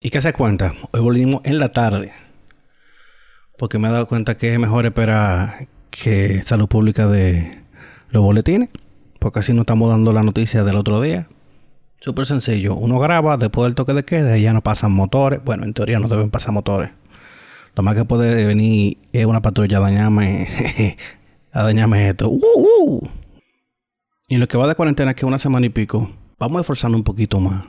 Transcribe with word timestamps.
¿Y 0.00 0.10
qué 0.10 0.20
se 0.20 0.34
cuenta? 0.34 0.74
Hoy 0.92 1.00
volvimos 1.00 1.40
en 1.44 1.58
la 1.58 1.70
tarde. 1.70 2.12
Porque 3.58 3.78
me 3.78 3.88
he 3.88 3.90
dado 3.90 4.06
cuenta 4.06 4.36
que 4.36 4.52
es 4.52 4.58
mejor 4.58 4.84
esperar 4.84 5.68
que 5.90 6.42
Salud 6.42 6.68
Pública 6.68 7.06
de 7.06 7.62
los 8.10 8.22
boletines. 8.22 8.68
Porque 9.18 9.38
así 9.38 9.54
no 9.54 9.62
estamos 9.62 9.88
dando 9.88 10.12
la 10.12 10.22
noticia 10.22 10.64
del 10.64 10.76
otro 10.76 11.00
día. 11.00 11.28
Súper 11.98 12.26
sencillo. 12.26 12.74
Uno 12.74 12.98
graba 12.98 13.38
después 13.38 13.64
del 13.64 13.74
toque 13.74 13.94
de 13.94 14.04
queda 14.04 14.36
y 14.36 14.42
ya 14.42 14.52
no 14.52 14.62
pasan 14.62 14.92
motores. 14.92 15.42
Bueno, 15.42 15.64
en 15.64 15.72
teoría 15.72 15.98
no 15.98 16.08
deben 16.08 16.30
pasar 16.30 16.52
motores. 16.52 16.90
Lo 17.74 17.82
más 17.82 17.94
que 17.94 18.04
puede 18.04 18.44
venir 18.44 18.98
es 19.12 19.24
una 19.24 19.40
patrulla 19.40 19.78
a 19.78 19.80
dañarme. 19.80 20.96
a 21.52 21.62
dañarme 21.62 22.10
esto. 22.10 22.28
¡Uh, 22.28 22.42
uh! 22.42 23.08
Y 24.28 24.36
lo 24.36 24.46
que 24.46 24.58
va 24.58 24.68
de 24.68 24.74
cuarentena, 24.74 25.14
que 25.14 25.20
es 25.20 25.24
una 25.24 25.38
semana 25.38 25.64
y 25.64 25.70
pico, 25.70 26.10
vamos 26.38 26.58
a 26.58 26.60
esforzarnos 26.60 26.98
un 26.98 27.04
poquito 27.04 27.40
más 27.40 27.64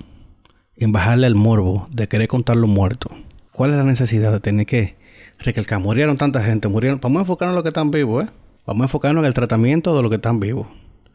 en 0.78 0.92
bajarle 0.92 1.28
el 1.28 1.36
morbo 1.36 1.88
de 1.92 2.08
querer 2.08 2.28
contar 2.28 2.58
los 2.58 2.70
muertos. 2.70 3.12
¿Cuál 3.52 3.72
es 3.72 3.78
la 3.78 3.84
necesidad 3.84 4.32
de 4.32 4.40
tener 4.40 4.66
que 4.66 4.96
recalcar? 5.40 5.80
Murieron 5.80 6.18
tanta 6.18 6.44
gente, 6.44 6.68
murieron. 6.68 7.00
Vamos 7.02 7.20
a 7.20 7.22
enfocarnos 7.22 7.54
en 7.54 7.56
los 7.56 7.64
que 7.64 7.70
están 7.70 7.92
vivos, 7.92 8.26
¿eh? 8.26 8.30
Vamos 8.66 8.82
a 8.82 8.86
enfocarnos 8.86 9.24
en 9.24 9.28
el 9.28 9.34
tratamiento 9.34 9.96
de 9.96 10.02
los 10.02 10.10
que 10.10 10.16
están 10.16 10.40
vivos. 10.40 10.68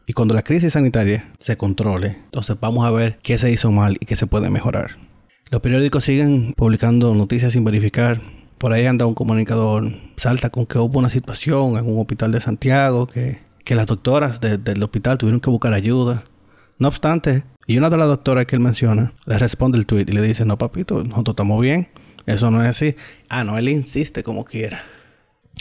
Y 0.05 0.13
cuando 0.13 0.33
la 0.33 0.41
crisis 0.41 0.73
sanitaria 0.73 1.31
se 1.39 1.55
controle, 1.55 2.17
entonces 2.25 2.57
vamos 2.59 2.85
a 2.85 2.91
ver 2.91 3.19
qué 3.23 3.37
se 3.37 3.51
hizo 3.51 3.71
mal 3.71 3.97
y 3.99 4.05
qué 4.05 4.15
se 4.15 4.27
puede 4.27 4.49
mejorar. 4.49 4.97
Los 5.49 5.61
periódicos 5.61 6.03
siguen 6.03 6.53
publicando 6.57 7.13
noticias 7.15 7.53
sin 7.53 7.63
verificar. 7.63 8.19
Por 8.57 8.73
ahí 8.73 8.85
anda 8.85 9.05
un 9.05 9.13
comunicador, 9.13 9.93
salta 10.17 10.49
con 10.49 10.65
que 10.65 10.79
hubo 10.79 10.99
una 10.99 11.09
situación 11.09 11.77
en 11.77 11.87
un 11.87 11.99
hospital 11.99 12.31
de 12.31 12.41
Santiago, 12.41 13.07
que 13.07 13.39
que 13.63 13.75
las 13.75 13.87
doctoras 13.87 14.41
del 14.41 14.83
hospital 14.83 15.17
tuvieron 15.17 15.39
que 15.39 15.49
buscar 15.49 15.73
ayuda. 15.73 16.23
No 16.83 16.89
obstante, 16.89 17.45
y 17.65 17.77
una 17.77 17.89
de 17.89 17.95
las 17.95 18.09
doctoras 18.09 18.45
que 18.45 18.57
él 18.57 18.59
menciona 18.59 19.13
le 19.25 19.37
responde 19.37 19.77
el 19.77 19.85
tweet 19.85 20.03
y 20.09 20.11
le 20.11 20.21
dice, 20.21 20.43
no 20.43 20.57
papito, 20.57 21.01
nosotros 21.01 21.31
estamos 21.31 21.61
bien, 21.61 21.87
eso 22.25 22.51
no 22.51 22.61
es 22.61 22.67
así. 22.67 22.97
Ah, 23.29 23.45
no, 23.45 23.57
él 23.57 23.69
insiste 23.69 24.21
como 24.21 24.43
quiera. 24.43 24.83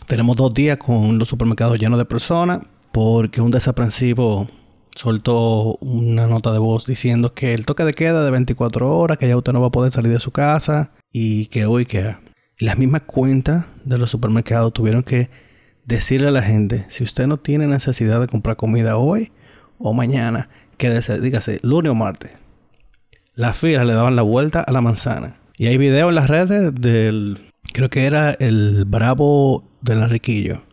Tenemos 0.08 0.34
dos 0.34 0.52
días 0.52 0.78
con 0.78 1.20
los 1.20 1.28
supermercados 1.28 1.78
llenos 1.78 2.00
de 2.00 2.06
personas 2.06 2.62
porque 2.90 3.40
un 3.40 3.52
desaprensivo 3.52 4.48
soltó 4.96 5.76
una 5.76 6.26
nota 6.26 6.50
de 6.50 6.58
voz 6.58 6.86
diciendo 6.86 7.34
que 7.34 7.54
el 7.54 7.66
toque 7.66 7.84
de 7.84 7.94
queda 7.94 8.24
de 8.24 8.30
24 8.32 8.98
horas, 8.98 9.16
que 9.16 9.28
ya 9.28 9.36
usted 9.36 9.52
no 9.52 9.60
va 9.60 9.68
a 9.68 9.70
poder 9.70 9.92
salir 9.92 10.10
de 10.10 10.18
su 10.18 10.32
casa 10.32 10.90
y 11.12 11.46
que 11.46 11.66
hoy 11.66 11.86
que 11.86 12.16
las 12.58 12.76
mismas 12.78 13.02
cuentas 13.02 13.66
de 13.84 13.96
los 13.96 14.10
supermercados 14.10 14.72
tuvieron 14.72 15.04
que 15.04 15.30
decirle 15.84 16.26
a 16.26 16.32
la 16.32 16.42
gente, 16.42 16.84
si 16.88 17.04
usted 17.04 17.28
no 17.28 17.36
tiene 17.36 17.68
necesidad 17.68 18.20
de 18.20 18.26
comprar 18.26 18.56
comida 18.56 18.96
hoy 18.96 19.30
o 19.78 19.92
mañana, 19.94 20.48
quédese, 20.82 21.20
dígase, 21.20 21.60
lunes 21.62 21.92
o 21.92 21.94
martes. 21.94 22.32
Las 23.36 23.56
filas 23.56 23.86
le 23.86 23.94
daban 23.94 24.16
la 24.16 24.22
vuelta 24.22 24.62
a 24.62 24.72
la 24.72 24.80
manzana. 24.80 25.36
Y 25.56 25.68
hay 25.68 25.78
videos 25.78 26.08
en 26.08 26.16
las 26.16 26.28
redes 26.28 26.74
del, 26.74 27.38
creo 27.72 27.88
que 27.88 28.04
era 28.04 28.32
el 28.32 28.84
Bravo 28.84 29.70
del 29.80 30.02
Enriquillo. 30.02 30.64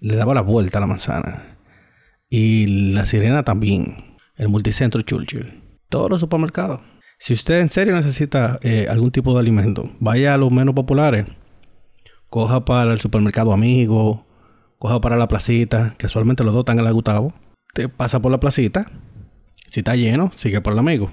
Le 0.00 0.16
daba 0.16 0.34
la 0.34 0.40
vuelta 0.40 0.78
a 0.78 0.80
la 0.80 0.88
manzana. 0.88 1.56
Y 2.28 2.92
la 2.92 3.06
Sirena 3.06 3.44
también. 3.44 4.16
El 4.34 4.48
Multicentro 4.48 5.02
Churchill. 5.02 5.62
Todos 5.88 6.10
los 6.10 6.18
supermercados. 6.18 6.80
Si 7.20 7.32
usted 7.32 7.60
en 7.60 7.68
serio 7.68 7.94
necesita 7.94 8.58
eh, 8.62 8.88
algún 8.90 9.12
tipo 9.12 9.34
de 9.34 9.40
alimento, 9.40 9.92
vaya 10.00 10.34
a 10.34 10.36
los 10.36 10.50
menos 10.50 10.74
populares. 10.74 11.26
Coja 12.28 12.64
para 12.64 12.92
el 12.92 12.98
supermercado 12.98 13.52
amigo 13.52 14.26
coja 14.78 15.00
para 15.00 15.16
la 15.16 15.28
placita, 15.28 15.94
que 15.98 16.06
usualmente 16.06 16.44
los 16.44 16.52
dos 16.52 16.60
están 16.60 16.78
en 16.78 16.84
la 16.84 16.92
Gustavo. 16.92 17.34
Te 17.74 17.88
pasa 17.88 18.20
por 18.20 18.30
la 18.30 18.40
placita. 18.40 18.90
Si 19.68 19.80
está 19.80 19.96
lleno, 19.96 20.32
sigue 20.34 20.60
por 20.62 20.72
el 20.72 20.78
amigo. 20.78 21.10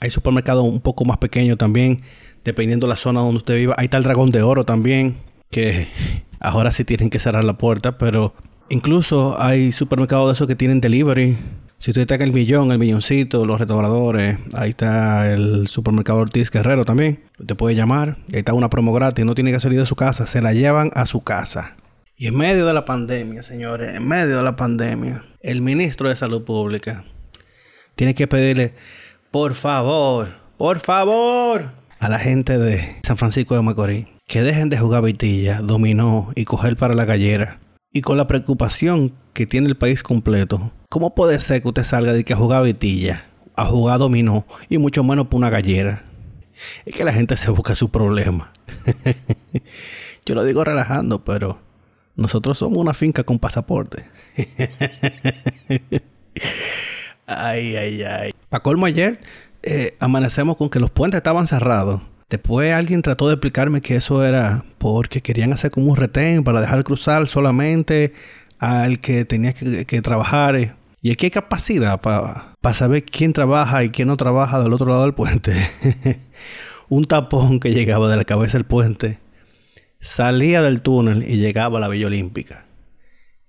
Hay 0.00 0.10
supermercados 0.10 0.64
un 0.64 0.80
poco 0.80 1.04
más 1.04 1.18
pequeños 1.18 1.56
también, 1.56 2.02
dependiendo 2.44 2.86
de 2.86 2.90
la 2.90 2.96
zona 2.96 3.20
donde 3.20 3.38
usted 3.38 3.56
viva. 3.56 3.74
Ahí 3.78 3.84
está 3.84 3.98
el 3.98 4.02
Dragón 4.02 4.32
de 4.32 4.42
Oro 4.42 4.64
también, 4.64 5.16
que 5.50 5.88
ahora 6.40 6.72
sí 6.72 6.84
tienen 6.84 7.08
que 7.08 7.20
cerrar 7.20 7.44
la 7.44 7.56
puerta, 7.56 7.96
pero 7.96 8.34
incluso 8.68 9.40
hay 9.40 9.70
supermercados 9.70 10.28
de 10.28 10.32
esos 10.32 10.48
que 10.48 10.56
tienen 10.56 10.80
delivery. 10.80 11.38
Si 11.78 11.90
usted 11.90 12.02
está 12.02 12.16
en 12.16 12.22
el 12.22 12.32
millón, 12.32 12.72
el 12.72 12.78
milloncito, 12.78 13.46
los 13.46 13.60
restauradores, 13.60 14.38
ahí 14.54 14.70
está 14.70 15.32
el 15.32 15.68
supermercado 15.68 16.18
Ortiz 16.18 16.50
Guerrero 16.50 16.84
también. 16.84 17.20
Usted 17.38 17.56
puede 17.56 17.76
llamar 17.76 18.18
ahí 18.32 18.40
está 18.40 18.54
una 18.54 18.70
promo 18.70 18.92
gratis, 18.92 19.24
no 19.24 19.34
tiene 19.34 19.52
que 19.52 19.60
salir 19.60 19.78
de 19.78 19.86
su 19.86 19.94
casa, 19.94 20.26
se 20.26 20.40
la 20.40 20.52
llevan 20.52 20.90
a 20.94 21.06
su 21.06 21.22
casa. 21.22 21.76
Y 22.16 22.26
en 22.26 22.36
medio 22.36 22.66
de 22.66 22.72
la 22.72 22.84
pandemia, 22.84 23.42
señores, 23.42 23.94
en 23.94 24.08
medio 24.08 24.36
de 24.36 24.42
la 24.42 24.56
pandemia, 24.56 25.24
el 25.40 25.60
ministro 25.60 26.08
de 26.08 26.16
Salud 26.16 26.42
Pública 26.42 27.04
tiene 27.94 28.14
que 28.14 28.26
pedirle, 28.26 28.74
por 29.30 29.54
favor, 29.54 30.28
por 30.56 30.78
favor, 30.78 31.72
a 31.98 32.08
la 32.08 32.18
gente 32.18 32.58
de 32.58 32.96
San 33.04 33.16
Francisco 33.16 33.54
de 33.54 33.62
Macorís 33.62 34.06
que 34.26 34.42
dejen 34.42 34.68
de 34.68 34.78
jugar 34.78 35.02
vitilla, 35.02 35.60
dominó 35.60 36.30
y 36.34 36.44
coger 36.44 36.76
para 36.76 36.94
la 36.94 37.04
gallera. 37.04 37.60
Y 37.92 38.00
con 38.00 38.16
la 38.16 38.26
preocupación 38.26 39.12
que 39.32 39.46
tiene 39.46 39.68
el 39.68 39.76
país 39.76 40.02
completo, 40.02 40.72
¿cómo 40.88 41.14
puede 41.14 41.38
ser 41.40 41.62
que 41.62 41.68
usted 41.68 41.84
salga 41.84 42.12
de 42.12 42.24
que 42.24 42.32
a 42.32 42.36
jugar 42.36 42.64
vitilla, 42.64 43.26
a 43.54 43.66
jugar 43.66 43.98
dominó 43.98 44.46
y 44.68 44.78
mucho 44.78 45.04
menos 45.04 45.28
por 45.28 45.38
una 45.38 45.50
gallera? 45.50 46.04
Es 46.86 46.94
que 46.94 47.04
la 47.04 47.12
gente 47.12 47.36
se 47.36 47.50
busca 47.50 47.74
su 47.74 47.90
problema. 47.90 48.52
Yo 50.26 50.34
lo 50.34 50.44
digo 50.44 50.64
relajando, 50.64 51.24
pero 51.24 51.60
nosotros 52.16 52.58
somos 52.58 52.78
una 52.78 52.94
finca 52.94 53.24
con 53.24 53.38
pasaporte. 53.38 54.06
ay, 57.26 57.76
ay, 57.76 58.02
ay. 58.02 58.30
Para 58.48 58.62
colmo 58.62 58.86
ayer, 58.86 59.20
eh, 59.62 59.96
amanecemos 60.00 60.56
con 60.56 60.68
que 60.68 60.80
los 60.80 60.90
puentes 60.90 61.18
estaban 61.18 61.46
cerrados. 61.46 62.02
Después 62.28 62.72
alguien 62.72 63.02
trató 63.02 63.28
de 63.28 63.34
explicarme 63.34 63.80
que 63.80 63.96
eso 63.96 64.24
era 64.24 64.64
porque 64.78 65.20
querían 65.20 65.52
hacer 65.52 65.70
como 65.70 65.90
un 65.90 65.96
retén 65.96 66.42
para 66.42 66.60
dejar 66.60 66.82
cruzar 66.84 67.28
solamente 67.28 68.12
al 68.58 68.98
que 68.98 69.24
tenía 69.24 69.52
que, 69.52 70.02
trabajar. 70.02 70.76
Y 71.00 71.10
aquí 71.10 71.26
hay 71.26 71.30
capacidad 71.30 72.00
para 72.00 72.74
saber 72.74 73.04
quién 73.04 73.32
trabaja 73.32 73.84
y 73.84 73.90
quién 73.90 74.08
no 74.08 74.16
trabaja 74.16 74.62
del 74.62 74.72
otro 74.72 74.88
lado 74.88 75.02
del 75.02 75.14
puente. 75.14 75.70
un 76.88 77.04
tapón 77.04 77.60
que 77.60 77.72
llegaba 77.72 78.08
de 78.08 78.16
la 78.16 78.24
cabeza 78.24 78.58
del 78.58 78.66
puente 78.66 79.18
salía 80.00 80.60
del 80.60 80.82
túnel 80.82 81.22
y 81.22 81.38
llegaba 81.38 81.78
a 81.78 81.80
la 81.80 81.88
Villa 81.88 82.06
Olímpica. 82.06 82.66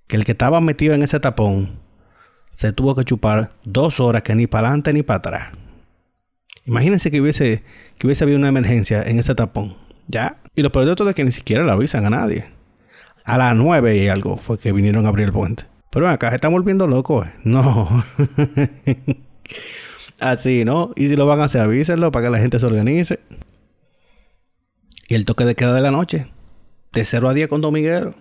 Que 0.08 0.16
el 0.16 0.26
que 0.26 0.32
estaba 0.32 0.62
metido 0.62 0.94
en 0.94 1.04
ese 1.04 1.20
tapón 1.20 1.80
se 2.56 2.72
tuvo 2.72 2.96
que 2.96 3.04
chupar 3.04 3.52
dos 3.66 4.00
horas 4.00 4.24
que 4.24 4.34
ni 4.34 4.48
para 4.48 4.70
adelante 4.70 4.94
ni 4.94 5.04
para 5.04 5.18
atrás. 5.18 5.48
Imagínense 6.66 7.12
que 7.12 7.20
hubiese, 7.20 7.64
que 7.98 8.08
hubiese 8.08 8.24
habido 8.24 8.40
una 8.40 8.48
emergencia 8.48 9.04
en 9.04 9.20
ese 9.20 9.36
tapón. 9.36 9.76
¿Ya? 10.08 10.38
Y 10.56 10.62
lo 10.62 10.72
peor 10.72 10.86
de 10.86 10.96
todo 10.96 11.14
que 11.14 11.26
ni 11.26 11.34
siquiera 11.34 11.64
le 11.64 11.72
avisan 11.72 12.06
a 12.06 12.10
nadie. 12.10 12.46
A 13.26 13.38
las 13.38 13.56
nueve 13.56 13.98
y 13.98 14.08
algo 14.08 14.38
fue 14.38 14.58
que 14.58 14.72
vinieron 14.72 15.06
a 15.06 15.10
abrir 15.10 15.26
el 15.26 15.34
puente. 15.34 15.66
Pero 15.92 16.08
acá 16.08 16.30
se 16.30 16.36
están 16.36 16.54
volviendo 16.54 16.88
locos. 16.88 17.28
¿eh? 17.28 17.34
No. 17.44 18.04
Así, 20.20 20.64
¿no? 20.64 20.92
Y 20.96 21.10
si 21.10 21.18
lo 21.18 21.26
van 21.26 21.42
a 21.42 21.46
hacer, 21.46 21.62
avísenlo 21.62 22.12
para 22.12 22.28
que 22.28 22.32
la 22.32 22.40
gente 22.40 22.60
se 22.60 22.66
organice. 22.66 23.20
Y 25.10 25.16
el 25.16 25.26
toque 25.26 25.44
de 25.44 25.56
queda 25.56 25.74
de 25.74 25.82
la 25.82 25.92
noche 25.92 26.28
de 26.94 27.04
0 27.04 27.30
a 27.30 27.34
10 27.34 27.50
con 27.50 27.60
Don 27.60 27.74
Miguel. 27.74 28.16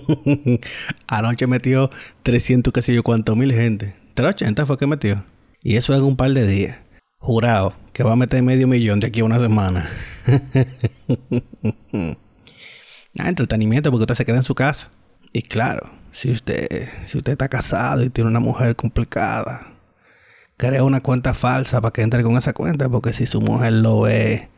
Anoche 1.06 1.46
metió 1.46 1.90
300, 2.22 2.72
qué 2.72 2.82
sé 2.82 2.94
yo, 2.94 3.02
cuánto 3.02 3.36
mil 3.36 3.52
gente. 3.52 3.94
380 4.14 4.66
fue 4.66 4.78
que 4.78 4.86
metió. 4.86 5.24
Y 5.62 5.76
eso 5.76 5.94
en 5.94 6.02
un 6.02 6.16
par 6.16 6.30
de 6.32 6.46
días. 6.46 6.78
Jurado 7.18 7.74
que 7.92 8.02
va 8.02 8.12
a 8.12 8.16
meter 8.16 8.42
medio 8.42 8.66
millón 8.66 9.00
de 9.00 9.06
aquí 9.08 9.20
a 9.20 9.24
una 9.24 9.38
semana. 9.38 9.90
ah, 13.18 13.28
entretenimiento 13.28 13.90
porque 13.90 14.02
usted 14.02 14.14
se 14.14 14.24
queda 14.24 14.38
en 14.38 14.42
su 14.42 14.54
casa. 14.54 14.90
Y 15.32 15.42
claro, 15.42 15.90
si 16.10 16.30
usted, 16.30 16.88
si 17.04 17.18
usted 17.18 17.32
está 17.32 17.48
casado 17.48 18.02
y 18.02 18.10
tiene 18.10 18.28
una 18.28 18.40
mujer 18.40 18.76
complicada, 18.76 19.72
crea 20.56 20.84
una 20.84 21.00
cuenta 21.00 21.34
falsa 21.34 21.80
para 21.80 21.92
que 21.92 22.02
entre 22.02 22.22
con 22.22 22.36
esa 22.36 22.52
cuenta. 22.52 22.88
Porque 22.88 23.12
si 23.12 23.26
su 23.26 23.40
mujer 23.40 23.74
lo 23.74 24.00
ve, 24.00 24.48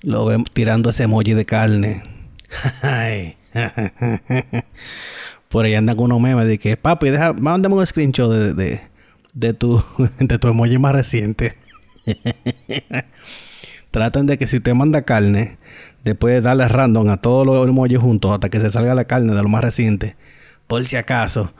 lo 0.00 0.24
ve 0.26 0.42
tirando 0.52 0.90
ese 0.90 1.04
emoji 1.04 1.34
de 1.34 1.44
carne 1.44 2.02
Ay. 2.82 3.36
Por 5.48 5.64
ahí 5.64 5.74
andan 5.74 5.98
unos 5.98 6.20
memes 6.20 6.46
de 6.46 6.58
que, 6.58 6.76
papi, 6.76 7.10
deja, 7.10 7.32
mándame 7.32 7.76
un 7.76 7.86
screenshot 7.86 8.30
de, 8.30 8.80
de, 9.32 9.54
tu, 9.54 9.82
de 10.18 10.38
tu 10.38 10.48
emoji 10.48 10.78
más 10.78 10.92
reciente. 10.92 11.56
Tratan 13.90 14.26
de 14.26 14.38
que 14.38 14.46
si 14.46 14.60
te 14.60 14.74
manda 14.74 15.02
carne, 15.02 15.58
después 16.04 16.42
darle 16.42 16.68
random 16.68 17.08
a 17.08 17.16
todos 17.18 17.46
los 17.46 17.66
emojis 17.66 17.98
juntos 17.98 18.32
hasta 18.32 18.48
que 18.48 18.60
se 18.60 18.70
salga 18.70 18.94
la 18.94 19.04
carne 19.06 19.34
de 19.34 19.42
lo 19.42 19.48
más 19.48 19.62
reciente. 19.62 20.16
Por 20.66 20.84
si 20.86 20.96
acaso, 20.96 21.54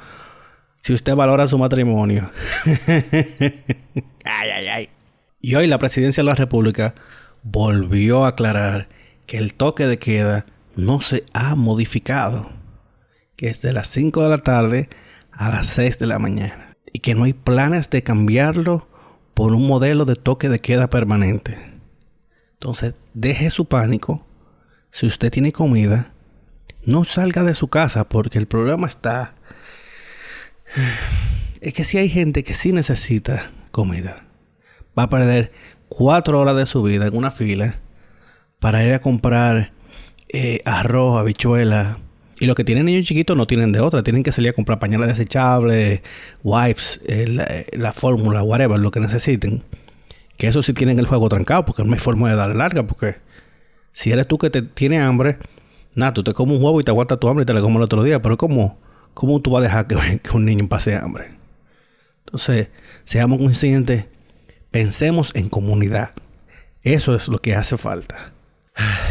si 0.80 0.92
usted 0.92 1.14
valora 1.14 1.46
su 1.46 1.56
matrimonio. 1.58 2.30
ay, 4.24 4.50
ay, 4.54 4.68
ay. 4.68 4.88
Y 5.40 5.54
hoy 5.54 5.66
la 5.68 5.78
presidencia 5.78 6.22
de 6.22 6.26
la 6.26 6.34
República 6.34 6.94
volvió 7.42 8.24
a 8.24 8.28
aclarar 8.28 8.88
que 9.26 9.38
el 9.38 9.54
toque 9.54 9.86
de 9.86 9.98
queda 9.98 10.46
no 10.76 11.00
se 11.00 11.24
ha 11.32 11.54
modificado, 11.54 12.50
que 13.34 13.48
es 13.48 13.62
de 13.62 13.72
las 13.72 13.88
5 13.88 14.22
de 14.22 14.28
la 14.28 14.38
tarde 14.38 14.88
a 15.32 15.48
las 15.48 15.66
6 15.68 15.98
de 15.98 16.06
la 16.06 16.18
mañana 16.18 16.76
y 16.92 17.00
que 17.00 17.14
no 17.14 17.24
hay 17.24 17.32
planes 17.32 17.90
de 17.90 18.02
cambiarlo 18.02 18.88
por 19.34 19.52
un 19.52 19.66
modelo 19.66 20.04
de 20.04 20.16
toque 20.16 20.48
de 20.48 20.60
queda 20.60 20.88
permanente. 20.88 21.58
Entonces, 22.54 22.94
deje 23.12 23.50
su 23.50 23.66
pánico. 23.66 24.26
Si 24.90 25.06
usted 25.06 25.30
tiene 25.30 25.52
comida, 25.52 26.12
no 26.84 27.04
salga 27.04 27.42
de 27.42 27.54
su 27.54 27.68
casa 27.68 28.08
porque 28.08 28.38
el 28.38 28.46
problema 28.46 28.86
está... 28.86 29.34
Es 31.60 31.72
que 31.74 31.84
si 31.84 31.98
hay 31.98 32.08
gente 32.08 32.44
que 32.44 32.54
sí 32.54 32.72
necesita 32.72 33.50
comida, 33.70 34.24
va 34.98 35.04
a 35.04 35.10
perder 35.10 35.52
cuatro 35.88 36.40
horas 36.40 36.56
de 36.56 36.66
su 36.66 36.82
vida 36.82 37.06
en 37.06 37.16
una 37.16 37.30
fila 37.30 37.80
para 38.58 38.84
ir 38.84 38.94
a 38.94 39.00
comprar 39.00 39.72
eh, 40.28 40.60
arroz, 40.64 41.18
habichuela. 41.18 41.98
Y 42.38 42.46
los 42.46 42.54
que 42.54 42.64
tienen 42.64 42.86
niños 42.86 43.06
chiquitos 43.06 43.36
no 43.36 43.46
tienen 43.46 43.72
de 43.72 43.80
otra. 43.80 44.02
Tienen 44.02 44.22
que 44.22 44.32
salir 44.32 44.50
a 44.50 44.52
comprar 44.52 44.78
pañales 44.78 45.08
desechables, 45.08 46.02
wipes, 46.42 47.00
eh, 47.06 47.26
la, 47.26 47.44
eh, 47.44 47.66
la, 47.72 47.92
fórmula, 47.92 48.42
whatever, 48.42 48.78
lo 48.78 48.90
que 48.90 49.00
necesiten. 49.00 49.62
Que 50.36 50.48
eso 50.48 50.62
sí 50.62 50.74
tienen 50.74 50.98
el 50.98 51.06
juego 51.06 51.28
trancado 51.28 51.64
porque 51.64 51.82
no 51.84 51.92
hay 51.94 51.98
forma 51.98 52.28
de 52.28 52.36
darle 52.36 52.56
larga. 52.56 52.86
Porque 52.86 53.16
si 53.92 54.12
eres 54.12 54.26
tú 54.26 54.36
que 54.36 54.50
te 54.50 54.62
tiene 54.62 54.98
hambre, 54.98 55.38
nada, 55.94 56.12
tú 56.12 56.22
te 56.22 56.34
comes 56.34 56.58
un 56.58 56.64
huevo 56.64 56.80
y 56.80 56.84
te 56.84 56.90
aguantas 56.90 57.18
tu 57.18 57.28
hambre 57.28 57.44
y 57.44 57.46
te 57.46 57.54
lo 57.54 57.62
comes 57.62 57.76
el 57.76 57.82
otro 57.82 58.02
día. 58.02 58.20
Pero 58.20 58.36
¿cómo, 58.36 58.78
cómo 59.14 59.40
tú 59.40 59.50
vas 59.50 59.60
a 59.60 59.64
dejar 59.64 59.86
que 60.22 60.36
un 60.36 60.44
niño 60.44 60.68
pase 60.68 60.94
hambre? 60.94 61.30
Entonces, 62.26 62.68
seamos 63.04 63.38
conscientes, 63.38 64.06
pensemos 64.70 65.30
en 65.34 65.48
comunidad. 65.48 66.10
Eso 66.82 67.14
es 67.14 67.28
lo 67.28 67.40
que 67.40 67.54
hace 67.54 67.78
falta. 67.78 68.35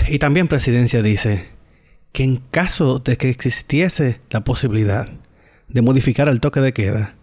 Y 0.07 0.19
también 0.19 0.47
Presidencia 0.47 1.01
dice 1.01 1.47
que 2.11 2.23
en 2.23 2.37
caso 2.37 2.99
de 2.99 3.17
que 3.17 3.29
existiese 3.29 4.21
la 4.29 4.43
posibilidad 4.43 5.09
de 5.67 5.81
modificar 5.81 6.29
el 6.29 6.39
toque 6.39 6.61
de 6.61 6.73
queda, 6.73 7.15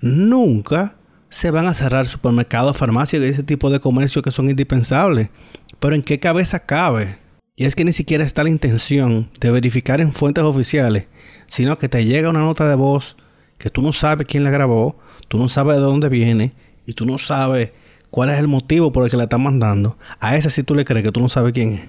nunca 0.00 0.96
se 1.28 1.50
van 1.50 1.66
a 1.66 1.74
cerrar 1.74 2.06
supermercados, 2.06 2.76
farmacias 2.76 3.22
y 3.22 3.26
ese 3.26 3.42
tipo 3.44 3.70
de 3.70 3.80
comercio 3.80 4.22
que 4.22 4.32
son 4.32 4.50
indispensables. 4.50 5.30
Pero 5.78 5.94
¿en 5.94 6.02
qué 6.02 6.18
cabeza 6.18 6.66
cabe? 6.66 7.18
Y 7.56 7.64
es 7.64 7.76
que 7.76 7.84
ni 7.84 7.92
siquiera 7.92 8.24
está 8.24 8.42
la 8.42 8.50
intención 8.50 9.30
de 9.38 9.50
verificar 9.50 10.00
en 10.00 10.12
fuentes 10.12 10.44
oficiales, 10.44 11.06
sino 11.46 11.78
que 11.78 11.88
te 11.88 12.04
llega 12.04 12.30
una 12.30 12.40
nota 12.40 12.68
de 12.68 12.74
voz 12.74 13.16
que 13.58 13.70
tú 13.70 13.82
no 13.82 13.92
sabes 13.92 14.26
quién 14.26 14.44
la 14.44 14.50
grabó, 14.50 14.98
tú 15.28 15.38
no 15.38 15.48
sabes 15.48 15.76
de 15.76 15.82
dónde 15.82 16.08
viene 16.08 16.52
y 16.86 16.94
tú 16.94 17.04
no 17.04 17.18
sabes 17.18 17.70
cuál 18.10 18.30
es 18.30 18.38
el 18.38 18.48
motivo 18.48 18.92
por 18.92 19.04
el 19.04 19.10
que 19.10 19.16
la 19.16 19.24
están 19.24 19.42
mandando. 19.42 19.96
A 20.20 20.36
ese 20.36 20.50
sí 20.50 20.62
tú 20.62 20.74
le 20.74 20.84
crees 20.84 21.04
que 21.04 21.12
tú 21.12 21.20
no 21.20 21.28
sabes 21.28 21.52
quién 21.52 21.72
es. 21.72 21.80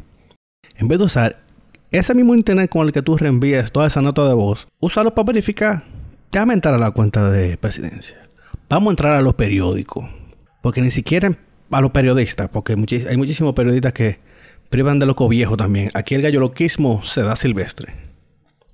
En 0.78 0.88
vez 0.88 1.00
de 1.00 1.06
usar 1.06 1.44
ese 1.92 2.14
mismo 2.14 2.36
internet 2.36 2.70
con 2.70 2.86
el 2.86 2.94
que 2.94 3.02
tú 3.02 3.18
reenvías 3.18 3.72
toda 3.72 3.88
esa 3.88 4.02
nota 4.02 4.28
de 4.28 4.34
voz, 4.34 4.68
úsalo 4.80 5.14
para 5.14 5.28
verificar. 5.28 5.84
Déjame 6.32 6.54
entrar 6.54 6.74
a 6.74 6.78
la 6.78 6.92
cuenta 6.92 7.30
de 7.30 7.58
presidencia. 7.58 8.18
Vamos 8.70 8.90
a 8.90 8.92
entrar 8.92 9.16
a 9.16 9.22
los 9.22 9.34
periódicos. 9.34 10.06
Porque 10.62 10.82
ni 10.82 10.92
siquiera 10.92 11.38
a 11.70 11.82
los 11.82 11.92
periodistas, 11.92 12.50
porque 12.50 12.74
hay 12.74 13.18
muchísimos 13.18 13.54
periodistas 13.54 13.94
que 13.94 14.20
privan 14.70 15.00
de 15.00 15.06
loco 15.06 15.28
viejo 15.28 15.58
también. 15.58 15.92
Aquí 15.94 16.16
el 16.16 16.22
galloloquismo 16.22 17.04
se 17.04 17.22
da 17.22 17.36
silvestre. 17.36 17.94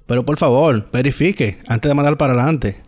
Pero 0.05 0.23
por 0.23 0.37
favor, 0.37 0.89
verifique 0.91 1.57
antes 1.67 1.89
de 1.89 1.95
mandar 1.95 2.17
para 2.17 2.33
adelante. 2.33 2.81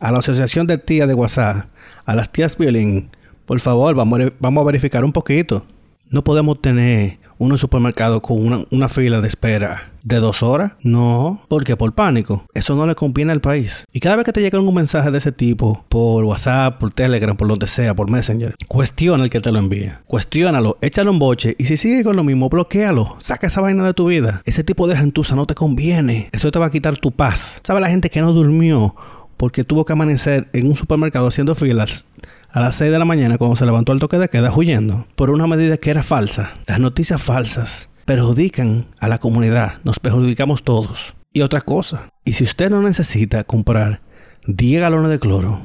A 0.00 0.12
la 0.12 0.18
asociación 0.18 0.66
de 0.66 0.78
tías 0.78 1.08
de 1.08 1.14
WhatsApp, 1.14 1.66
a 2.04 2.14
las 2.14 2.30
tías 2.30 2.56
violín, 2.56 3.10
por 3.48 3.60
favor, 3.60 3.94
vamos 3.94 4.20
a, 4.20 4.32
vamos 4.38 4.60
a 4.60 4.66
verificar 4.66 5.06
un 5.06 5.12
poquito. 5.12 5.64
No 6.10 6.22
podemos 6.22 6.60
tener 6.60 7.18
un 7.38 7.56
supermercado 7.56 8.20
con 8.20 8.66
una, 8.70 8.88
fila 8.90 9.22
de 9.22 9.28
espera 9.28 9.92
de 10.02 10.16
dos 10.16 10.42
horas? 10.42 10.72
No, 10.82 11.40
porque 11.48 11.74
por 11.74 11.94
pánico. 11.94 12.44
Eso 12.52 12.76
no 12.76 12.86
le 12.86 12.94
conviene 12.94 13.32
al 13.32 13.40
país. 13.40 13.86
Y 13.90 14.00
cada 14.00 14.16
vez 14.16 14.26
que 14.26 14.32
te 14.34 14.42
llega 14.42 14.60
un 14.60 14.74
mensaje 14.74 15.10
de 15.10 15.16
ese 15.16 15.32
tipo, 15.32 15.82
por 15.88 16.24
WhatsApp, 16.24 16.78
por 16.78 16.92
Telegram, 16.92 17.36
por 17.36 17.48
donde 17.48 17.68
sea, 17.68 17.94
por 17.94 18.10
Messenger, 18.10 18.54
cuestiona 18.68 19.24
el 19.24 19.30
que 19.30 19.40
te 19.40 19.50
lo 19.50 19.58
envía. 19.58 20.02
Cuestiónalo, 20.06 20.76
échalo 20.82 21.10
en 21.10 21.18
boche 21.18 21.56
y 21.58 21.64
si 21.64 21.78
sigue 21.78 22.04
con 22.04 22.16
lo 22.16 22.24
mismo, 22.24 22.50
bloquealo. 22.50 23.16
Saca 23.18 23.46
esa 23.46 23.62
vaina 23.62 23.86
de 23.86 23.94
tu 23.94 24.08
vida. 24.08 24.42
Ese 24.44 24.62
tipo 24.62 24.86
de 24.88 24.96
gentuza 24.96 25.34
no 25.36 25.46
te 25.46 25.54
conviene. 25.54 26.28
Eso 26.32 26.50
te 26.50 26.58
va 26.58 26.66
a 26.66 26.70
quitar 26.70 26.98
tu 26.98 27.12
paz. 27.12 27.60
¿Sabe 27.62 27.80
la 27.80 27.88
gente 27.88 28.10
que 28.10 28.20
no 28.20 28.34
durmió 28.34 28.94
porque 29.38 29.64
tuvo 29.64 29.86
que 29.86 29.92
amanecer 29.94 30.48
en 30.52 30.66
un 30.66 30.76
supermercado 30.76 31.28
haciendo 31.28 31.54
filas 31.54 32.04
a 32.50 32.60
las 32.60 32.76
6 32.76 32.90
de 32.90 32.98
la 32.98 33.04
mañana 33.04 33.38
cuando 33.38 33.56
se 33.56 33.66
levantó 33.66 33.92
el 33.92 33.98
toque 33.98 34.18
de 34.18 34.28
queda 34.28 34.54
huyendo 34.54 35.06
por 35.16 35.30
una 35.30 35.46
medida 35.46 35.76
que 35.76 35.90
era 35.90 36.02
falsa. 36.02 36.54
Las 36.66 36.80
noticias 36.80 37.20
falsas 37.22 37.90
perjudican 38.04 38.86
a 39.00 39.08
la 39.08 39.18
comunidad, 39.18 39.74
nos 39.84 39.98
perjudicamos 39.98 40.62
todos. 40.62 41.14
Y 41.32 41.42
otra 41.42 41.60
cosa, 41.60 42.08
y 42.24 42.32
si 42.32 42.44
usted 42.44 42.70
no 42.70 42.80
necesita 42.80 43.44
comprar 43.44 44.00
10 44.46 44.80
galones 44.80 45.10
de 45.10 45.18
cloro, 45.18 45.60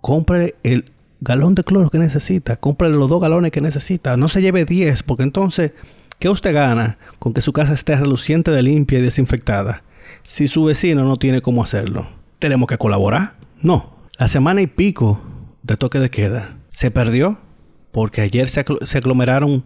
compre 0.00 0.54
el 0.62 0.92
galón 1.20 1.56
de 1.56 1.64
cloro 1.64 1.90
que 1.90 1.98
necesita, 1.98 2.56
compre 2.56 2.88
los 2.88 3.08
dos 3.08 3.20
galones 3.20 3.50
que 3.50 3.60
necesita, 3.60 4.16
no 4.16 4.28
se 4.28 4.40
lleve 4.40 4.64
10 4.64 5.02
porque 5.02 5.24
entonces, 5.24 5.72
¿qué 6.20 6.28
usted 6.28 6.54
gana 6.54 6.98
con 7.18 7.34
que 7.34 7.40
su 7.40 7.52
casa 7.52 7.74
esté 7.74 7.96
reluciente 7.96 8.52
de 8.52 8.62
limpia 8.62 9.00
y 9.00 9.02
desinfectada 9.02 9.82
si 10.22 10.46
su 10.46 10.64
vecino 10.64 11.04
no 11.04 11.16
tiene 11.16 11.42
cómo 11.42 11.64
hacerlo? 11.64 12.08
¿Tenemos 12.38 12.68
que 12.68 12.78
colaborar? 12.78 13.34
No. 13.60 13.98
La 14.16 14.28
semana 14.28 14.60
y 14.60 14.68
pico 14.68 15.20
de 15.68 15.76
toque 15.76 16.00
de 16.00 16.10
queda 16.10 16.56
se 16.70 16.90
perdió 16.90 17.38
porque 17.92 18.22
ayer 18.22 18.48
se, 18.48 18.60
aglomeraron 18.96 19.64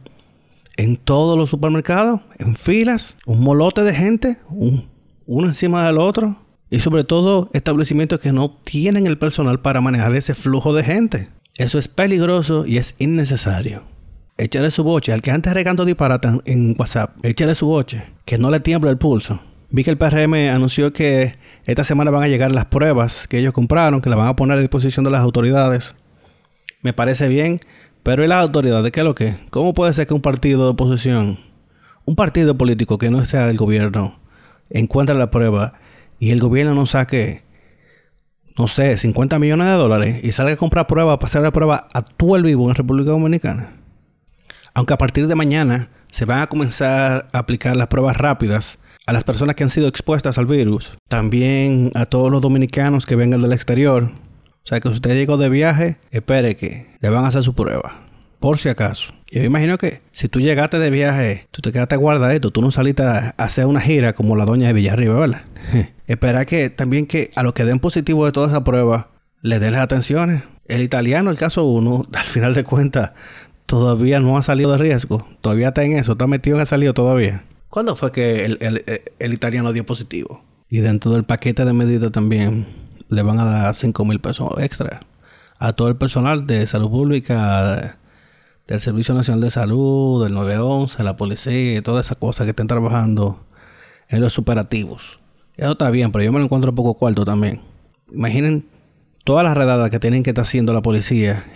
en 0.77 0.97
todos 0.97 1.37
los 1.39 1.51
supermercados, 1.51 2.21
en 2.39 2.57
filas, 2.57 3.17
un 3.27 3.41
molote 3.41 3.83
de 3.83 3.95
gente, 3.95 4.39
uno 4.49 5.47
encima 5.49 5.87
del 5.87 5.99
otro. 5.99 6.37
Y 6.71 6.81
sobre 6.81 7.05
todo 7.05 7.51
establecimientos 7.53 8.19
que 8.21 8.33
no 8.33 8.51
tienen 8.65 9.07
el 9.07 9.19
personal 9.19 9.61
para 9.61 9.83
manejar 9.83 10.15
ese 10.17 10.35
flujo 10.35 10.73
de 10.73 10.83
gente. 10.83 11.29
Eso 11.57 11.79
es 11.79 11.89
peligroso 11.89 12.65
y 12.67 12.79
es 12.79 12.95
innecesario. 12.99 13.83
Échale 14.39 14.71
su 14.71 14.83
boche. 14.83 15.13
Al 15.13 15.21
que 15.21 15.31
antes 15.31 15.53
regando 15.53 15.85
disparatan 15.85 16.41
en 16.47 16.75
WhatsApp, 16.79 17.15
échale 17.23 17.55
su 17.55 17.67
boche. 17.67 18.05
Que 18.25 18.39
no 18.39 18.51
le 18.51 18.61
tiembla 18.61 18.91
el 18.91 18.97
pulso. 18.97 19.43
Vi 19.69 19.85
que 19.85 19.91
el 19.91 19.99
PRM 19.99 20.49
anunció 20.51 20.95
que 20.95 21.35
esta 21.65 21.85
semana 21.85 22.11
van 22.11 22.25
a 22.25 22.29
llegar 22.29 22.53
las 22.53 22.67
pruebas 22.67 23.29
que 23.29 23.39
ellos 23.39 23.53
compraron, 23.53 24.01
que 24.01 24.11
las 24.11 24.19
van 24.19 24.29
a 24.29 24.37
poner 24.37 24.59
a 24.59 24.61
disposición 24.61 25.05
de 25.05 25.13
las 25.13 25.21
autoridades. 25.21 25.95
Me 26.81 26.93
parece 26.93 27.29
bien, 27.29 27.61
pero 28.03 28.25
¿y 28.25 28.29
las 28.29 28.43
autoridades 28.43 28.91
qué 28.91 29.01
es 29.01 29.07
lo 29.07 29.15
que? 29.15 29.37
¿Cómo 29.51 29.73
puede 29.73 29.93
ser 29.93 30.07
que 30.09 30.15
un 30.15 30.23
partido 30.23 30.65
de 30.65 30.71
oposición, 30.71 31.39
un 32.05 32.17
partido 32.17 32.59
político 32.59 32.99
que 32.99 33.11
no 33.11 33.25
sea 33.25 33.49
el 33.49 33.57
gobierno, 33.57 34.19
encuentre 34.71 35.15
la 35.15 35.31
prueba 35.31 35.75
y 36.19 36.31
el 36.31 36.41
gobierno 36.41 36.75
no 36.75 36.87
saque, 36.87 37.45
no 38.59 38.67
sé, 38.67 38.97
50 38.97 39.39
millones 39.39 39.69
de 39.69 39.73
dólares 39.75 40.25
y 40.25 40.33
salga 40.33 40.55
a 40.55 40.57
comprar 40.57 40.89
pruebas 40.89 41.19
hacer 41.23 41.43
la 41.43 41.53
prueba 41.53 41.87
a 41.95 42.03
todo 42.03 42.35
el 42.35 42.43
vivo 42.43 42.69
en 42.69 42.75
República 42.75 43.13
Dominicana? 43.13 43.77
Aunque 44.75 44.95
a 44.95 44.99
partir 44.99 45.29
de 45.29 45.35
mañana 45.37 45.91
se 46.11 46.25
van 46.25 46.41
a 46.41 46.49
comenzar 46.49 47.29
a 47.33 47.39
aplicar 47.39 47.77
las 47.77 47.87
pruebas 47.87 48.17
rápidas 48.17 48.79
las 49.13 49.25
personas 49.25 49.57
que 49.57 49.65
han 49.65 49.71
sido 49.71 49.89
expuestas 49.89 50.39
al 50.39 50.47
virus, 50.47 50.93
también 51.09 51.91
a 51.95 52.07
todos 52.07 52.31
los 52.31 52.43
dominicanos 52.43 53.07
que 53.07 53.17
vengan 53.17 53.43
del 53.43 53.53
exterior. 53.53 54.11
O 54.65 54.67
sea 54.67 54.81
que 54.81 54.89
si 54.89 54.95
usted 54.95 55.15
llegó 55.15 55.37
de 55.37 55.49
viaje, 55.49 55.97
espere 56.11 56.57
que 56.57 56.87
le 57.01 57.09
van 57.09 57.25
a 57.25 57.29
hacer 57.29 57.43
su 57.43 57.55
prueba. 57.55 58.03
Por 58.39 58.59
si 58.59 58.69
acaso. 58.69 59.13
Yo 59.31 59.43
imagino 59.43 59.79
que 59.79 60.03
si 60.11 60.29
tú 60.29 60.41
llegaste 60.41 60.79
de 60.79 60.91
viaje, 60.91 61.47
tú 61.53 61.63
te 61.63 61.73
quedaste 61.73 61.97
guardadito, 61.97 62.51
tú 62.51 62.61
no 62.61 62.71
saliste 62.71 63.03
a 63.03 63.35
hacer 63.39 63.67
una 63.67 63.81
gira 63.81 64.13
como 64.13 64.37
la 64.37 64.45
doña 64.45 64.67
de 64.67 64.73
Villarriba, 64.73 65.19
¿verdad? 65.19 65.43
Espera 66.07 66.45
que 66.45 66.69
también 66.69 67.07
que 67.07 67.31
a 67.35 67.43
los 67.43 67.55
que 67.55 67.65
den 67.65 67.79
positivo 67.79 68.27
de 68.27 68.33
toda 68.33 68.49
esa 68.49 68.63
prueba, 68.63 69.09
le 69.41 69.59
den 69.59 69.73
las 69.73 69.83
atenciones. 69.83 70.43
El 70.67 70.83
italiano, 70.83 71.31
el 71.31 71.39
caso 71.39 71.65
uno, 71.65 72.07
al 72.13 72.25
final 72.25 72.55
de 72.55 72.65
cuentas, 72.65 73.11
todavía 73.67 74.21
no 74.21 74.37
ha 74.37 74.43
salido 74.43 74.73
de 74.73 74.79
riesgo. 74.79 75.27
Todavía 75.41 75.69
está 75.69 75.85
en 75.85 75.93
eso, 75.93 76.13
está 76.13 76.27
metido 76.27 76.57
en 76.57 76.61
el 76.61 76.67
salido 76.67 76.95
todavía. 76.95 77.45
¿Cuándo 77.73 77.97
fue 77.97 78.13
que 78.13 78.45
el, 78.45 79.33
italiano 79.33 79.73
dio 79.73 79.87
positivo? 79.87 80.43
Y 80.69 80.81
dentro 80.81 81.13
del 81.13 81.25
paquete 81.25 81.65
de 81.65 81.73
medidas 81.73 82.13
también 82.13 82.67
le 83.09 83.23
van 83.23 83.41
a 83.41 83.47
dar 83.47 83.75
5 83.75 84.05
mil 84.05 84.21
pesos 84.21 84.51
extra 84.59 85.01
a 85.59 85.73
todo 85.73 85.89
el 85.89 85.97
personal 85.97 86.47
de 86.47 86.67
salud 86.67 86.91
pública, 86.91 87.99
del 88.67 88.81
Servicio 88.83 89.15
Nacional 89.15 89.41
de 89.41 89.51
Salud, 89.51 90.23
del 90.23 90.35
911, 90.35 91.03
la 91.03 91.17
policía, 91.17 91.83
todas 91.83 92.05
esas 92.05 92.19
cosas 92.19 92.45
que 92.45 92.51
estén 92.51 92.67
trabajando 92.67 93.43
en 94.11 94.21
los 94.21 94.35
superativos. 94.35 95.19
Eso 95.57 95.73
está 95.73 95.89
bien, 95.89 96.13
pero 96.13 96.25
yo 96.25 96.31
me 96.31 96.41
lo 96.41 96.45
encuentro 96.45 96.75
poco 96.75 96.93
cuarto 96.93 97.25
también. 97.25 97.63
Imaginen 98.13 98.67
todas 99.25 99.45
las 99.45 99.57
redadas 99.57 99.89
que 99.89 99.99
tienen 99.99 100.23
que 100.23 100.33
estar 100.33 100.43
haciendo 100.43 100.75
la 100.75 100.83
policía. 100.83 101.47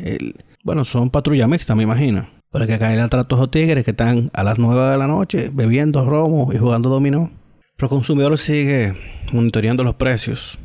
bueno, 0.65 0.87
son 0.87 1.11
patrulla 1.11 1.47
mixta, 1.47 1.75
me 1.75 1.83
imagino. 1.83 2.36
Para 2.57 2.67
que 2.67 2.79
caen 2.79 3.01
a 3.01 3.05
esos 3.05 3.51
tigres 3.51 3.85
que 3.85 3.91
están 3.91 4.31
a 4.33 4.43
las 4.43 4.59
9 4.59 4.93
de 4.93 4.97
la 4.97 5.07
noche 5.07 5.51
bebiendo 5.53 6.03
romo 6.07 6.55
y 6.55 6.57
jugando 6.57 6.89
dominó. 6.89 7.31
consumidor 7.77 8.39
sigue 8.39 8.95
monitoreando 9.31 9.85
los 9.85 9.97
precios. 9.97 10.59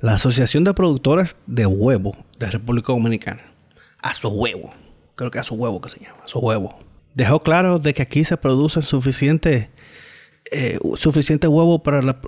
La 0.00 0.12
Asociación 0.12 0.64
de 0.64 0.74
Productores 0.74 1.38
de 1.46 1.64
Huevo 1.64 2.14
de 2.38 2.50
República 2.50 2.92
Dominicana, 2.92 3.40
a 4.02 4.12
su 4.12 4.28
huevo, 4.28 4.74
creo 5.14 5.30
que 5.30 5.38
a 5.38 5.42
su 5.42 5.54
huevo 5.54 5.80
que 5.80 5.88
se 5.88 6.00
llama, 6.00 6.18
a 6.22 6.28
su 6.28 6.38
huevo, 6.38 6.80
dejó 7.14 7.40
claro 7.42 7.78
de 7.78 7.94
que 7.94 8.02
aquí 8.02 8.22
se 8.22 8.36
produce 8.36 8.82
suficiente, 8.82 9.70
eh, 10.52 10.78
suficiente 10.96 11.48
huevo 11.48 11.82
para 11.82 12.02
la, 12.02 12.20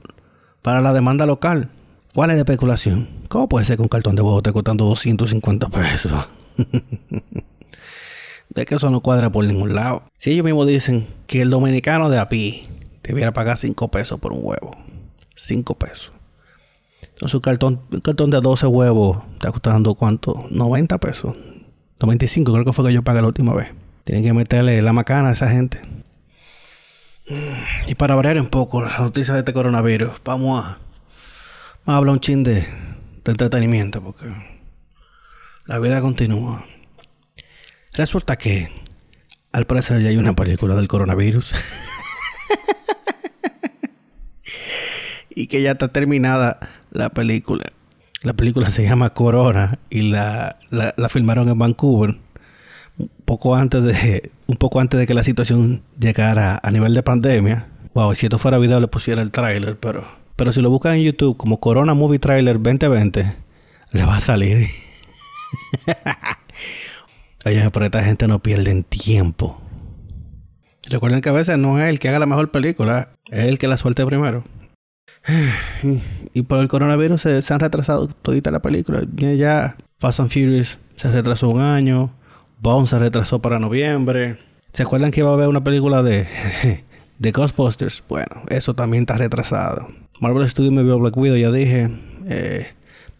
para 0.63 0.81
la 0.81 0.95
demanda 0.95 1.27
local. 1.27 1.69
¿Cuál 2.15 2.31
es 2.31 2.37
la 2.37 2.41
especulación? 2.41 3.07
¿Cómo 3.29 3.51
puede 3.51 3.67
ser 3.67 3.77
que 3.77 3.83
un 3.83 3.89
cartón 3.89 4.17
de 4.17 4.23
huevo 4.23 4.39
esté 4.39 4.51
costando 4.51 4.87
250 4.87 5.69
pesos? 5.69 6.27
Es 8.55 8.67
que 8.67 8.75
eso 8.75 8.91
no 8.91 9.01
cuadra 9.01 9.31
por 9.31 9.45
ningún 9.45 9.75
lado. 9.75 10.03
Si 10.17 10.33
ellos 10.33 10.45
mismos 10.45 10.67
dicen 10.67 11.07
que 11.27 11.43
el 11.43 11.51
dominicano 11.51 12.11
de 12.11 12.19
a 12.19 12.29
pie 12.29 12.67
debiera 13.03 13.33
pagar 13.33 13.57
5 13.57 13.89
pesos 13.91 14.19
por 14.19 14.33
un 14.33 14.41
huevo. 14.43 14.73
5 15.37 15.75
pesos. 15.75 16.13
Entonces 17.03 17.35
un 17.35 17.41
cartón, 17.41 17.81
cartón 18.03 18.31
de 18.31 18.41
12 18.41 18.67
huevos 18.67 19.19
está 19.35 19.53
costando 19.53 19.95
cuánto? 19.95 20.47
90 20.51 20.99
pesos. 20.99 21.37
95 22.01 22.53
creo 22.53 22.65
que 22.65 22.73
fue 22.73 22.87
que 22.87 22.93
yo 22.93 23.03
pagué 23.03 23.21
la 23.21 23.27
última 23.27 23.55
vez. 23.55 23.69
Tienen 24.05 24.25
que 24.25 24.33
meterle 24.33 24.81
la 24.83 24.93
macana 24.93 25.31
a 25.31 25.33
esa 25.33 25.51
gente. 25.51 25.81
Y 27.87 27.95
para 27.95 28.15
variar 28.15 28.41
un 28.41 28.47
poco 28.47 28.81
las 28.81 28.99
noticias 29.01 29.35
de 29.35 29.41
este 29.41 29.53
coronavirus, 29.53 30.13
vamos 30.25 30.65
a, 30.65 30.79
vamos 31.85 31.95
a 31.95 31.97
hablar 31.97 32.13
un 32.15 32.21
chin 32.21 32.43
de, 32.43 32.61
de 32.63 33.31
entretenimiento 33.31 34.03
porque 34.03 34.27
la 35.67 35.79
vida 35.79 36.01
continúa. 36.01 36.65
Resulta 37.95 38.37
que 38.37 38.71
al 39.53 39.67
parecer 39.67 40.01
ya 40.03 40.11
hay 40.11 40.17
una 40.17 40.35
película 40.35 40.75
del 40.75 40.89
coronavirus. 40.89 41.53
y 45.31 45.47
que 45.47 45.63
ya 45.63 45.73
está 45.73 45.89
terminada 45.89 46.59
la 46.91 47.11
película. 47.11 47.73
La 48.23 48.33
película 48.35 48.71
se 48.71 48.83
llama 48.83 49.15
Corona 49.15 49.79
y 49.91 50.03
la, 50.03 50.59
la, 50.71 51.09
filmaron 51.09 51.49
en 51.49 51.59
Vancouver 51.59 52.17
un 52.99 53.11
poco 53.25 53.55
antes 53.55 53.85
de 53.85 54.33
un 54.49 54.57
poco 54.57 54.81
antes 54.81 54.99
de 54.99 55.07
que 55.07 55.15
la 55.15 55.23
situación 55.23 55.85
llegara 56.01 56.59
a 56.61 56.71
nivel 56.73 56.95
de 56.95 57.03
pandemia. 57.05 57.69
Wow, 57.95 58.17
si 58.17 58.27
esto 58.27 58.39
fuera 58.39 58.59
video 58.59 58.81
le 58.81 58.89
pusiera 58.89 59.23
el 59.23 59.31
tráiler, 59.31 59.79
pero 59.79 60.05
pero 60.35 60.53
si 60.53 60.61
lo 60.61 60.71
buscan 60.71 60.95
en 60.95 61.03
YouTube 61.03 61.37
como 61.37 61.61
Corona 61.61 61.95
Movie 61.95 62.19
Trailer 62.19 62.61
2020 62.61 63.37
le 63.93 64.05
va 64.05 64.17
a 64.17 64.21
salir. 64.21 64.67
Oye, 67.45 67.71
pero 67.71 67.85
esta 67.87 68.03
gente 68.03 68.27
no 68.27 68.41
pierden 68.41 68.83
tiempo. 68.85 69.61
Recuerden 70.89 71.21
que 71.21 71.29
a 71.29 71.33
veces 71.33 71.59
no 71.59 71.79
es 71.79 71.89
el 71.89 71.99
que 71.99 72.09
haga 72.09 72.19
la 72.19 72.27
mejor 72.27 72.51
película, 72.51 73.11
es 73.31 73.47
el 73.47 73.59
que 73.59 73.69
la 73.69 73.77
suelte 73.77 74.05
primero. 74.07 74.45
Y 76.35 76.43
por 76.43 76.59
el 76.59 76.69
coronavirus 76.69 77.23
se, 77.23 77.43
se 77.43 77.55
han 77.55 77.61
retrasado 77.61 78.07
todita 78.07 78.51
la 78.51 78.61
película. 78.61 79.03
Ya, 79.15 79.33
ya 79.33 79.77
Fast 79.99 80.21
and 80.21 80.31
Furious 80.31 80.79
se 80.97 81.11
retrasó 81.11 81.49
un 81.49 81.61
año. 81.61 82.13
Bone 82.61 82.87
se 82.87 82.99
retrasó 82.99 83.41
para 83.41 83.59
noviembre. 83.59 84.39
¿Se 84.73 84.83
acuerdan 84.83 85.11
que 85.11 85.21
iba 85.21 85.31
a 85.31 85.35
haber 85.35 85.49
una 85.49 85.65
película 85.65 86.03
de, 86.03 86.29
de 87.19 87.33
Ghostbusters? 87.33 88.03
Bueno, 88.09 88.43
eso 88.49 88.75
también 88.75 89.03
está 89.03 89.17
retrasado. 89.17 89.89
Marvel 90.21 90.49
Studios 90.49 90.73
me 90.73 90.83
vio 90.83 90.99
Black 90.99 91.17
Widow, 91.17 91.37
ya 91.37 91.51
dije. 91.51 91.91
Eh, 92.29 92.69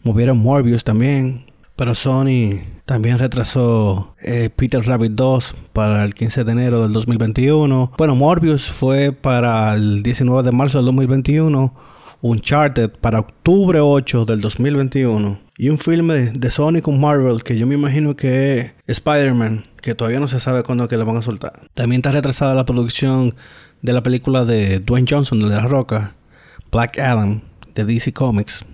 movieron 0.03 0.37
Morbius 0.37 0.83
también. 0.83 1.45
Pero 1.79 1.95
Sony 1.95 2.59
también 2.83 3.19
retrasó 3.19 4.13
eh, 4.21 4.49
Peter 4.53 4.85
Rabbit 4.85 5.13
2 5.13 5.55
para 5.71 6.03
el 6.03 6.13
15 6.13 6.43
de 6.43 6.51
enero 6.51 6.83
del 6.83 6.91
2021. 6.91 7.93
Bueno, 7.97 8.15
Morbius 8.15 8.69
fue 8.69 9.13
para 9.13 9.75
el 9.75 10.03
19 10.03 10.43
de 10.43 10.51
marzo 10.51 10.79
del 10.79 10.87
2021. 10.87 11.73
Uncharted 12.21 12.89
para 12.89 13.21
octubre 13.21 13.79
8 13.79 14.25
del 14.25 14.41
2021. 14.41 15.39
Y 15.57 15.69
un 15.69 15.77
filme 15.77 16.31
de 16.33 16.51
Sony 16.51 16.81
con 16.81 16.99
Marvel 16.99 17.43
que 17.43 17.57
yo 17.57 17.65
me 17.65 17.75
imagino 17.75 18.13
que 18.13 18.59
es 18.59 18.97
Spider-Man, 18.97 19.63
que 19.81 19.95
todavía 19.95 20.19
no 20.19 20.27
se 20.27 20.41
sabe 20.41 20.63
cuándo 20.63 20.89
que 20.89 20.97
le 20.97 21.05
van 21.05 21.15
a 21.15 21.21
soltar. 21.21 21.61
También 21.75 21.99
está 21.99 22.11
retrasada 22.11 22.55
la 22.55 22.65
producción 22.65 23.35
de 23.81 23.93
la 23.93 24.03
película 24.03 24.43
de 24.43 24.79
Dwayne 24.81 25.07
Johnson, 25.09 25.39
de 25.39 25.47
La 25.47 25.61
Roca, 25.61 26.13
Black 26.73 26.99
Adam, 26.99 27.39
de 27.73 27.85
DC 27.85 28.11
Comics. 28.11 28.65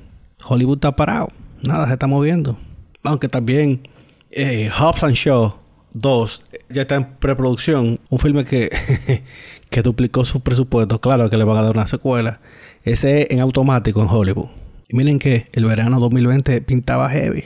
Hollywood 0.43 0.77
está 0.77 0.95
parado, 0.95 1.27
nada 1.62 1.85
se 1.85 1.93
está 1.93 2.07
moviendo. 2.07 2.57
Aunque 3.05 3.29
también 3.29 3.88
eh, 4.31 4.69
Hobbs 4.69 5.03
and 5.03 5.15
Shaw 5.15 5.55
2 5.93 6.43
ya 6.69 6.81
está 6.81 6.95
en 6.95 7.05
preproducción. 7.15 8.00
Un 8.09 8.19
filme 8.19 8.45
que, 8.45 8.69
que 9.69 9.81
duplicó 9.81 10.25
su 10.25 10.41
presupuesto. 10.41 11.00
Claro 11.00 11.29
que 11.29 11.38
le 11.38 11.43
van 11.43 11.57
a 11.57 11.62
dar 11.63 11.75
una 11.75 11.88
secuela. 11.88 12.41
Ese 12.83 13.27
en 13.31 13.39
automático 13.39 14.01
en 14.01 14.09
Hollywood. 14.09 14.50
Y 14.88 14.97
miren 14.97 15.19
que 15.19 15.47
el 15.53 15.65
verano 15.65 16.00
2020 16.00 16.62
pintaba 16.62 17.09
heavy. 17.09 17.45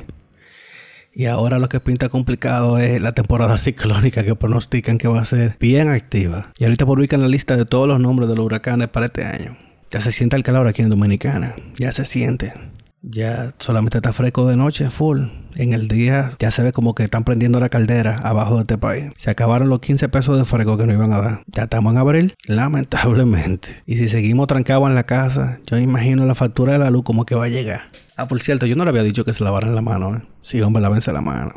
Y 1.13 1.25
ahora 1.25 1.59
lo 1.59 1.69
que 1.69 1.79
pinta 1.79 2.09
complicado 2.09 2.77
es 2.77 3.01
la 3.01 3.13
temporada 3.13 3.57
ciclónica 3.59 4.23
que 4.23 4.35
pronostican 4.35 4.97
que 4.97 5.07
va 5.07 5.21
a 5.21 5.25
ser 5.25 5.57
bien 5.59 5.89
activa. 5.89 6.51
Y 6.57 6.63
ahorita 6.63 6.85
publican 6.85 7.21
la 7.21 7.27
lista 7.27 7.57
de 7.57 7.65
todos 7.65 7.87
los 7.87 7.99
nombres 7.99 8.29
de 8.29 8.35
los 8.35 8.45
huracanes 8.45 8.87
para 8.89 9.07
este 9.07 9.23
año. 9.23 9.57
Ya 9.91 10.01
se 10.01 10.11
siente 10.11 10.35
el 10.35 10.43
calor 10.43 10.67
aquí 10.67 10.81
en 10.81 10.89
Dominicana. 10.89 11.55
Ya 11.77 11.91
se 11.91 12.05
siente. 12.05 12.53
Ya 13.01 13.53
solamente 13.59 13.99
está 13.99 14.11
fresco 14.11 14.45
de 14.47 14.57
noche, 14.57 14.89
full. 14.89 15.27
En 15.55 15.73
el 15.73 15.87
día 15.87 16.31
ya 16.37 16.51
se 16.51 16.63
ve 16.63 16.73
como 16.73 16.95
que 16.95 17.03
están 17.03 17.23
prendiendo 17.23 17.59
la 17.59 17.69
caldera 17.69 18.17
abajo 18.17 18.55
de 18.55 18.61
este 18.61 18.77
país. 18.77 19.11
Se 19.17 19.29
acabaron 19.29 19.69
los 19.69 19.79
15 19.79 20.09
pesos 20.09 20.37
de 20.37 20.45
fresco 20.45 20.77
que 20.77 20.85
nos 20.85 20.95
iban 20.95 21.13
a 21.13 21.21
dar. 21.21 21.43
Ya 21.47 21.63
estamos 21.63 21.93
en 21.93 21.99
abril, 21.99 22.35
lamentablemente. 22.47 23.83
Y 23.85 23.95
si 23.95 24.09
seguimos 24.09 24.47
trancados 24.47 24.87
en 24.89 24.95
la 24.95 25.05
casa, 25.05 25.59
yo 25.65 25.77
imagino 25.77 26.25
la 26.25 26.35
factura 26.35 26.73
de 26.73 26.79
la 26.79 26.89
luz 26.89 27.03
como 27.03 27.25
que 27.25 27.35
va 27.35 27.45
a 27.45 27.49
llegar. 27.49 27.83
Ah, 28.17 28.27
por 28.27 28.41
cierto, 28.41 28.65
yo 28.65 28.75
no 28.75 28.83
le 28.83 28.89
había 28.89 29.03
dicho 29.03 29.23
que 29.23 29.33
se 29.33 29.43
lavaran 29.43 29.75
la 29.75 29.81
mano. 29.81 30.17
¿eh? 30.17 30.21
Sí, 30.41 30.61
hombre, 30.61 30.81
lávense 30.81 31.13
la 31.13 31.21
mano. 31.21 31.53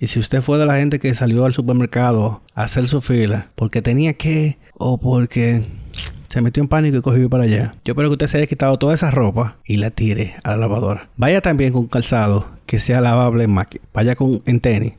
Y 0.00 0.08
si 0.08 0.18
usted 0.18 0.42
fue 0.42 0.58
de 0.58 0.66
la 0.66 0.76
gente 0.76 0.98
que 0.98 1.14
salió 1.14 1.44
al 1.44 1.54
supermercado 1.54 2.42
a 2.54 2.64
hacer 2.64 2.88
su 2.88 3.00
fila 3.00 3.50
porque 3.54 3.82
tenía 3.82 4.14
que 4.14 4.58
o 4.74 4.98
porque 4.98 5.64
se 6.34 6.42
metió 6.42 6.60
en 6.64 6.68
pánico 6.68 6.96
y 6.96 7.00
cogió 7.00 7.30
para 7.30 7.44
allá. 7.44 7.76
Yo 7.84 7.92
espero 7.92 8.08
que 8.08 8.14
usted 8.14 8.26
se 8.26 8.38
haya 8.38 8.48
quitado 8.48 8.76
toda 8.76 8.92
esa 8.92 9.12
ropa 9.12 9.58
y 9.64 9.76
la 9.76 9.90
tire 9.90 10.34
a 10.42 10.50
la 10.50 10.56
lavadora. 10.56 11.08
Vaya 11.16 11.40
también 11.40 11.72
con 11.72 11.86
calzado 11.86 12.48
que 12.66 12.80
sea 12.80 13.00
lavable 13.00 13.44
en 13.44 13.52
máquina. 13.52 13.84
Vaya 13.94 14.16
con 14.16 14.42
en 14.44 14.58
tenis 14.58 14.94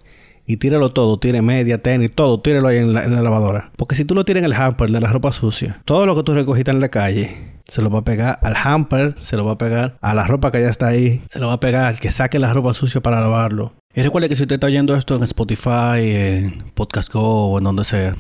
y 0.47 0.55
tíralo 0.55 0.93
todo, 0.93 1.19
tire 1.19 1.41
media, 1.41 1.81
tenis, 1.81 2.13
todo, 2.15 2.39
tíralo 2.39 2.69
ahí 2.69 2.77
en 2.77 2.93
la, 2.93 3.05
lavadora. 3.07 3.71
Porque 3.75 3.95
si 3.95 4.05
tú 4.05 4.15
lo 4.15 4.23
tiras 4.23 4.39
en 4.39 4.45
el 4.45 4.53
hamper 4.53 4.91
de 4.91 5.01
la 5.01 5.11
ropa 5.11 5.33
sucia, 5.33 5.81
todo 5.83 6.05
lo 6.05 6.15
que 6.15 6.23
tú 6.23 6.33
recogiste 6.33 6.71
en 6.71 6.79
la 6.79 6.87
calle 6.87 7.35
se 7.67 7.81
lo 7.81 7.89
va 7.89 7.99
a 7.99 8.05
pegar 8.05 8.39
al 8.41 8.55
hamper, 8.55 9.15
se 9.19 9.35
lo 9.35 9.43
va 9.43 9.53
a 9.53 9.57
pegar 9.57 9.97
a 9.99 10.13
la 10.13 10.25
ropa 10.27 10.53
que 10.53 10.61
ya 10.61 10.69
está 10.69 10.87
ahí, 10.87 11.21
se 11.29 11.39
lo 11.39 11.47
va 11.47 11.53
a 11.53 11.59
pegar 11.59 11.87
al 11.87 11.99
que 11.99 12.13
saque 12.13 12.39
la 12.39 12.53
ropa 12.53 12.73
sucia 12.73 13.01
para 13.01 13.19
lavarlo. 13.19 13.73
Y 13.93 14.03
recuerde 14.03 14.29
que 14.29 14.37
si 14.37 14.43
usted 14.43 14.55
está 14.55 14.67
oyendo 14.67 14.95
esto 14.95 15.17
en 15.17 15.23
Spotify, 15.23 15.99
en 15.99 16.63
Podcast 16.75 17.11
Go 17.11 17.47
o 17.49 17.57
en 17.57 17.65
donde 17.65 17.83
sea, 17.83 18.15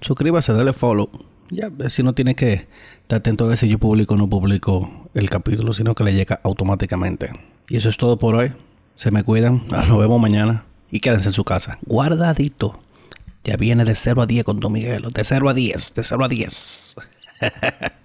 suscríbase, 0.00 0.54
dale 0.54 0.72
follow. 0.72 1.10
Ya, 1.50 1.70
si 1.88 2.02
no 2.02 2.14
tiene 2.14 2.34
que 2.34 2.66
estar 3.02 3.18
atento 3.18 3.44
a 3.44 3.48
ver 3.48 3.58
si 3.58 3.68
yo 3.68 3.78
publico 3.78 4.14
o 4.14 4.16
no 4.16 4.28
publico 4.28 5.08
el 5.14 5.30
capítulo, 5.30 5.72
sino 5.72 5.94
que 5.94 6.04
le 6.04 6.14
llega 6.14 6.40
automáticamente. 6.42 7.32
Y 7.68 7.76
eso 7.76 7.88
es 7.88 7.96
todo 7.96 8.18
por 8.18 8.34
hoy. 8.34 8.52
Se 8.94 9.10
me 9.10 9.24
cuidan. 9.24 9.66
Nos 9.68 9.98
vemos 9.98 10.20
mañana. 10.20 10.64
Y 10.90 11.00
quédense 11.00 11.28
en 11.28 11.32
su 11.32 11.44
casa. 11.44 11.78
Guardadito. 11.86 12.80
Ya 13.44 13.56
viene 13.56 13.84
de 13.84 13.94
0 13.94 14.22
a 14.22 14.26
10 14.26 14.44
con 14.44 14.60
Don 14.60 14.72
Miguel. 14.72 15.02
De 15.12 15.24
0 15.24 15.48
a 15.48 15.54
10. 15.54 15.94
De 15.94 16.02
0 16.02 16.24
a 16.24 16.28
10. 16.28 16.96